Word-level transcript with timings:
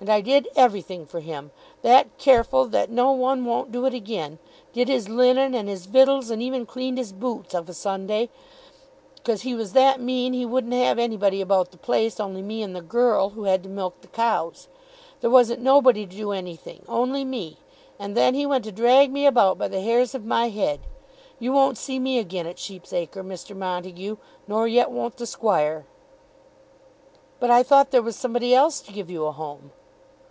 And 0.00 0.10
I 0.10 0.20
did 0.20 0.48
everything 0.56 1.06
for 1.06 1.20
him, 1.20 1.52
that 1.82 2.18
careful 2.18 2.64
that 2.66 2.90
no 2.90 3.12
one 3.12 3.44
won't 3.44 3.70
do 3.70 3.86
it 3.86 3.94
again; 3.94 4.40
did 4.72 4.88
his 4.88 5.08
linen, 5.08 5.54
and 5.54 5.68
his 5.68 5.86
victuals, 5.86 6.28
and 6.28 6.42
even 6.42 6.66
cleaned 6.66 6.98
his 6.98 7.12
boots 7.12 7.54
of 7.54 7.68
a 7.68 7.72
Sunday, 7.72 8.28
'cause 9.22 9.42
he 9.42 9.54
was 9.54 9.74
that 9.74 10.00
mean 10.00 10.32
he 10.32 10.44
wouldn't 10.44 10.72
have 10.72 10.98
anybody 10.98 11.40
about 11.40 11.70
the 11.70 11.76
place 11.76 12.18
only 12.18 12.42
me 12.42 12.64
and 12.64 12.74
the 12.74 12.80
girl 12.82 13.28
who 13.30 13.44
had 13.44 13.62
to 13.62 13.68
milk 13.68 14.00
the 14.00 14.08
cows. 14.08 14.66
There 15.20 15.30
wasn't 15.30 15.62
nobody 15.62 16.04
to 16.04 16.16
do 16.16 16.32
anything, 16.32 16.82
only 16.88 17.24
me. 17.24 17.58
And 17.96 18.16
then 18.16 18.34
he 18.34 18.44
went 18.44 18.64
to 18.64 18.72
drag 18.72 19.12
me 19.12 19.24
about 19.24 19.56
by 19.56 19.68
the 19.68 19.82
hairs 19.82 20.16
of 20.16 20.24
my 20.24 20.48
head. 20.48 20.80
You 21.38 21.52
won't 21.52 21.78
see 21.78 22.00
me 22.00 22.18
again 22.18 22.48
at 22.48 22.58
Sheep's 22.58 22.92
Acre, 22.92 23.22
Mr. 23.22 23.54
Montague; 23.56 24.16
nor 24.48 24.66
yet 24.66 24.90
won't 24.90 25.16
the 25.16 25.26
Squire." 25.26 25.86
"But 27.38 27.52
I 27.52 27.62
thought 27.62 27.92
there 27.92 28.02
was 28.02 28.16
somebody 28.16 28.52
else 28.52 28.80
was 28.80 28.88
to 28.88 28.92
give 28.92 29.08
you 29.08 29.26
a 29.26 29.30
home." 29.30 29.70